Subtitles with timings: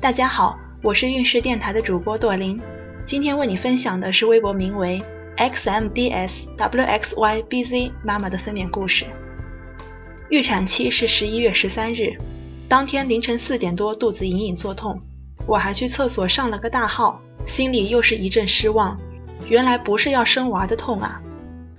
[0.00, 2.58] 大家好，我是运势电台的主播朵琳，
[3.04, 5.02] 今天为你分享的是微博名为
[5.36, 9.04] xmdswxybz 妈妈的分娩故事。
[10.30, 12.16] 预产期是十一月十三日，
[12.66, 14.98] 当天凌晨四点多，肚子隐隐作痛，
[15.46, 18.98] 我还去厕所上了个大号，心里又是一阵失望。
[19.50, 21.20] 原来不是要生娃的痛啊！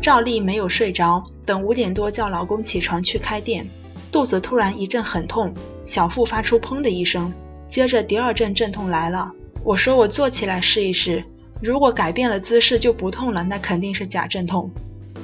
[0.00, 3.68] 照例没有睡着，等五点多叫老公起床去开店，
[4.10, 5.52] 肚子突然一阵很痛，
[5.84, 7.30] 小腹发出砰的一声，
[7.68, 9.32] 接着第二阵阵痛来了。
[9.64, 11.24] 我说我坐起来试一试，
[11.60, 14.70] 如果改变了姿势就不痛了，那肯定是假阵痛。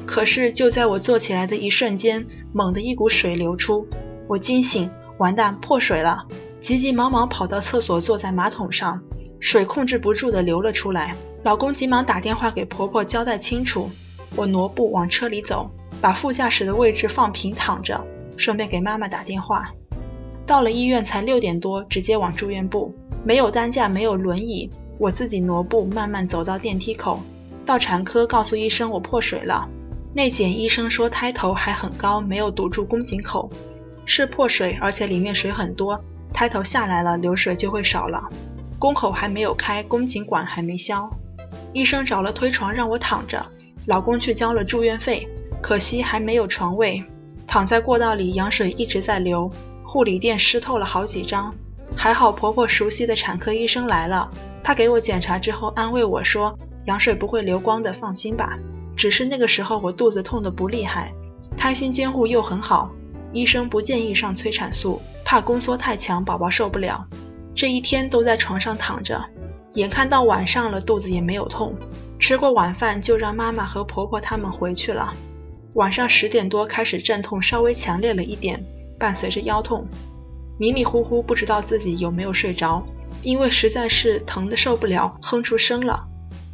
[0.05, 3.87] 可是就在我坐起来的一瞬间，猛地一股水流出，
[4.27, 6.27] 我惊醒，完蛋破水了，
[6.61, 9.01] 急急忙忙跑到厕所，坐在马桶上，
[9.39, 11.15] 水控制不住的流了出来。
[11.45, 13.89] 老公急忙打电话给婆婆交代清楚。
[14.35, 18.05] 我挪步往车里走，把副驾驶的位置放平躺着，
[18.37, 19.73] 顺便给妈妈打电话。
[20.47, 27.21] 到了医院才六点多，直接往住院部，没有担架，没有轮椅，我自己挪步慢慢走到电梯口。
[27.65, 29.69] 到产科告诉医生我破水了，
[30.13, 33.49] 内检医生说胎头还很高，没有堵住宫颈口，
[34.05, 35.99] 是破水，而且里面水很多，
[36.33, 38.29] 胎头下来了流水就会少了。
[38.79, 41.09] 宫口还没有开，宫颈管还没消。
[41.73, 43.47] 医生找了推床让我躺着。
[43.87, 45.27] 老公去交了住院费，
[45.61, 47.03] 可惜还没有床位。
[47.47, 49.49] 躺在过道里，羊水一直在流，
[49.93, 51.55] 护理垫湿透了好几张。
[51.95, 54.27] 还好婆婆熟悉的产科医生来了，
[54.65, 58.59] 她给我检查之后安慰我说：“羊水不会流光的，放心吧。”
[58.97, 61.13] 只是那个时候我肚子痛得不厉害，
[61.59, 62.91] 胎心监护又很好，
[63.35, 67.07] 医生不建议上催产素，怕宫缩太强，宝宝受不了。
[67.55, 69.23] 这一天都在床上躺着，
[69.75, 71.75] 眼看到晚上了，肚子也没有痛。
[72.19, 75.13] 吃过晚饭就让妈妈和婆婆他们回去了。
[75.75, 78.65] 晚上十点多开始阵痛，稍微强烈了一点，
[79.03, 79.85] 伴随着腰痛，
[80.61, 82.81] 迷迷糊糊不知道自己有没有睡着，
[83.25, 86.07] 因为实在是疼得受不了，哼出声了。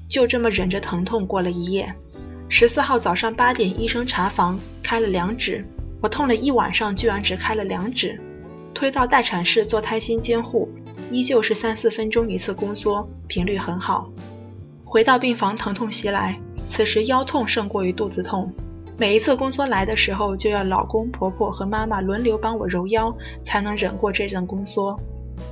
[0.09, 1.93] 就这么忍着疼痛过了一夜。
[2.49, 5.63] 十四号早上八点，医生查房开了两指，
[6.01, 8.19] 我痛了一晚上，居然只开了两指。
[8.73, 10.71] 推到待产室做胎心监护，
[11.13, 14.11] 依旧是三四分钟一次宫缩，频率很好。
[14.87, 16.41] 回到病房，疼痛袭来。
[16.67, 18.51] 此时腰痛胜过于肚子痛。
[19.01, 24.99] 每一次宫缩来的时候，就要老公、婆婆和妈妈轮流帮我揉腰，才能忍过这阵宫缩。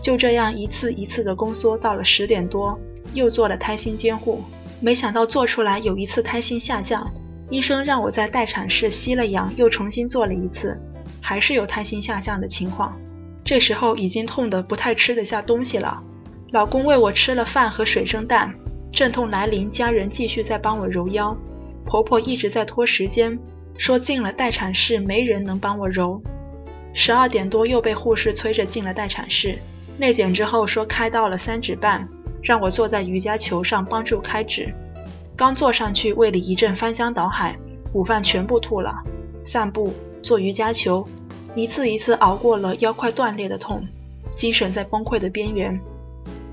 [0.03, 2.77] 就这样一次一次的宫缩，到了十点多，
[3.15, 4.43] 又做了胎心监护。
[4.81, 7.09] 没想到做出来有一次胎心下降，
[7.49, 10.77] 医生让我在待产室吸了氧，又重新做了一次，
[11.21, 12.97] 还是有胎心下降的情况。
[13.45, 16.03] 这时候已经痛得不太吃得下东西了。
[16.51, 18.53] 老公喂我吃了饭和水蒸蛋。
[18.93, 21.37] 阵痛来临，家人继续在帮我揉腰，
[21.87, 23.39] 婆婆一直在拖时间，
[23.79, 26.21] 说进了待产室没人能帮我揉。
[26.93, 29.57] 十二点多又被护士催着进了待产室，
[29.97, 32.07] 内检之后说开到了三指半，
[32.43, 34.75] 让我坐在瑜伽球上帮助开指。
[35.37, 37.57] 刚坐上去，胃里一阵翻江倒海，
[37.93, 39.03] 午饭全部吐了。
[39.45, 41.07] 散步、做瑜伽球，
[41.55, 43.87] 一次一次熬过了腰快断裂的痛，
[44.35, 45.79] 精神在崩溃的边缘。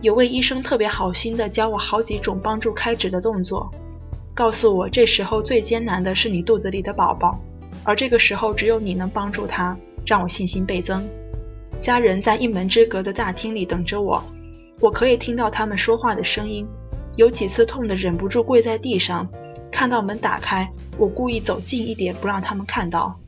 [0.01, 3.71] 有位医生特别好心的教我好几种帮助开指的动作，
[4.33, 7.39] 告诉我这时候最艰难的是你肚子里的宝宝，
[7.83, 11.07] 而这个时候只有你能帮助他，让我信心倍增。
[11.79, 14.23] 家人在一门之隔的大厅里等着我，
[14.79, 16.65] 我可以听到他们说话的声音，
[17.15, 19.27] 有几次痛得忍不住跪在地上。
[19.71, 23.19] 看到门打开，我故意走近一点，不让他们看到。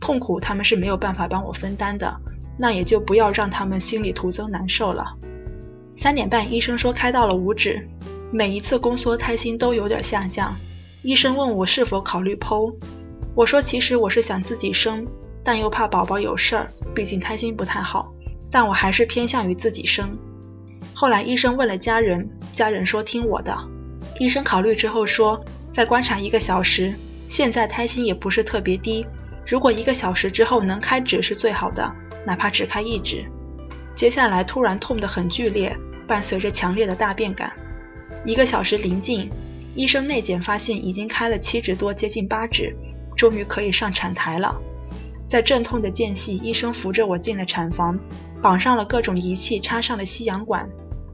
[0.00, 2.12] 痛苦他们是没有办法帮我分担的，
[2.58, 5.16] 那也就不要让他们心里徒增难受了。
[5.96, 7.88] 三点半，医生说开到了五指，
[8.34, 10.56] 每一次宫缩胎心都有点下降。
[11.02, 12.74] 医生问我是否考虑剖，
[13.34, 15.06] 我说其实我是想自己生，
[15.44, 18.10] 但又怕宝宝有事儿，毕竟胎心不太好，
[18.50, 20.16] 但我还是偏向于自己生。
[20.94, 23.54] 后来医生问了家人，家人说听我的。
[24.18, 25.38] 医生考虑之后说
[25.70, 26.94] 再观察一个小时，
[27.28, 29.04] 现在胎心也不是特别低，
[29.46, 31.94] 如果一个小时之后能开指是最好的，
[32.24, 33.26] 哪怕只开一指。
[33.94, 35.76] 接下来突然痛得很剧烈。
[36.04, 37.50] 伴随着强烈的大便感，
[38.24, 39.28] 一个小时临近，
[39.74, 42.74] 医生内检发现已经开了七指多，接近八指，
[43.16, 44.54] 终于可以上产台了。
[45.28, 47.98] 在阵痛的间隙，医生扶着我进了产房，
[48.40, 50.68] 绑上了各种仪器，插上了吸氧管。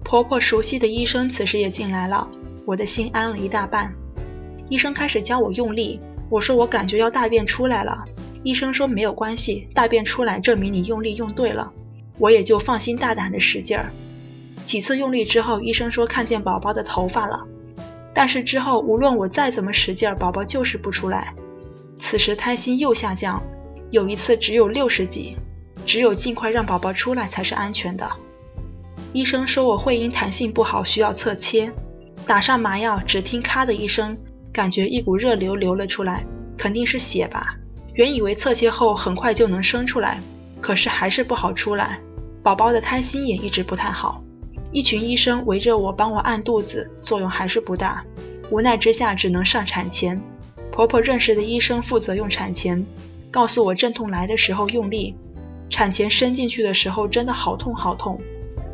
[0.04, 2.28] 婆婆熟悉的医生此时也进来了，
[2.66, 3.92] 我的心安了一大半。
[4.68, 8.04] 医生开始教我用力，我说我感觉要大便出来了。
[8.42, 11.72] 医生说没有关系，大便出来证明你用力用对了，
[12.18, 13.90] 我也就放心大胆的使劲儿。
[14.68, 17.42] 几次用力之后，医生说看见宝宝的头发了，
[18.12, 21.32] 但是之后无论我再怎么使劲，宝宝就是不出来。
[21.98, 23.42] 此时胎心又下降，
[23.90, 25.34] 有一次只有六十几，
[25.86, 28.06] 只有尽快让宝宝出来才是安全的。
[29.14, 31.72] 医生说我会阴弹性不好，需要侧切。
[32.26, 34.14] 打上麻药，只听咔的一声，
[34.52, 36.22] 感觉一股热流流了出来，
[36.58, 37.54] 肯定是血吧。
[37.94, 40.20] 原以为侧切后很快就能生出来，
[40.60, 41.98] 可是还是不好出来。
[42.42, 44.22] 宝宝的胎心也一直不太好。
[44.70, 48.04] 一群医生围着我帮我按肚子，作用还是不大。
[48.50, 50.20] 无奈之下，只能上产钳。
[50.70, 52.84] 婆婆认识的医生负责用产钳，
[53.30, 55.16] 告诉我阵痛来的时候用力。
[55.70, 58.20] 产钳伸进去的时候真的好痛好痛。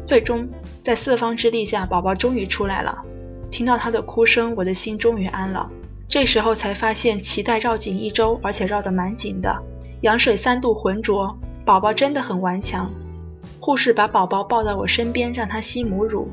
[0.04, 0.48] 最终
[0.82, 3.02] 在四方之力下，宝宝终于出来了。
[3.50, 5.70] 听到他的哭声，我的心终于安了。
[6.08, 9.62] 这时候才发现脐带绕紧一周，而且绕得蛮紧的。
[10.02, 12.90] 羊水三度浑浊，宝宝真的很顽强。
[13.64, 16.28] 护士把宝宝抱到我身边，让他吸母乳，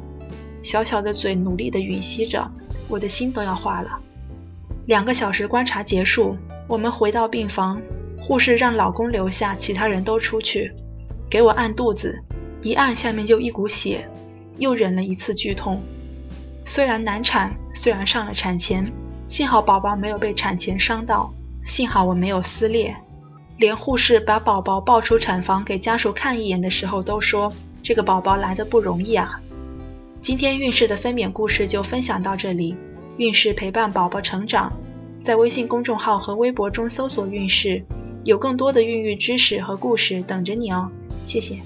[0.61, 2.45] 小小的嘴努力地吮吸着，
[2.89, 3.97] 我的心都要化了。
[4.85, 6.35] 两个小时观察结束，
[6.67, 7.81] 我们回到病房，
[8.19, 10.73] 护士让老公留下，其他人都出去，
[11.29, 12.21] 给我按肚子，
[12.63, 14.09] 一按下面就一股血，
[14.57, 15.81] 又忍了一次剧痛。
[16.65, 18.91] 虽然难产，虽然上了产钳，
[19.29, 21.33] 幸好宝宝没有被产钳伤到，
[21.65, 22.93] 幸好我没有撕裂。
[23.61, 27.53] 连护士把宝宝抱出产房给家属看一眼的时候，都说
[27.83, 29.39] 这个宝宝来的不容易啊。
[30.19, 32.75] 今天孕氏的分娩故事就分享到这里，
[33.17, 34.73] 孕氏陪伴宝宝成长，
[35.21, 37.83] 在微信公众号和微博中搜索“孕氏”，
[38.25, 40.89] 有更多的孕育知识和故事等着你哦。
[41.23, 41.61] 谢谢。